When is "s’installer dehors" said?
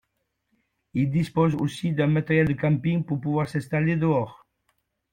3.47-4.47